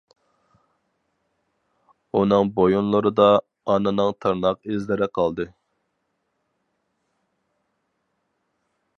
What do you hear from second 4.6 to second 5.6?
ئىزلىرى قالدى.